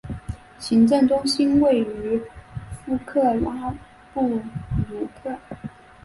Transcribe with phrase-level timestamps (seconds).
[0.59, 2.19] 行政中心位于
[2.83, 3.71] 弗克拉
[4.15, 4.41] 布
[4.89, 5.37] 鲁克。